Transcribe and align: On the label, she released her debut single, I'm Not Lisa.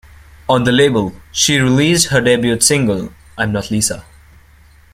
On 0.49 0.63
the 0.63 0.71
label, 0.71 1.13
she 1.31 1.59
released 1.59 2.07
her 2.07 2.19
debut 2.21 2.59
single, 2.59 3.13
I'm 3.37 3.51
Not 3.51 3.69
Lisa. 3.69 4.03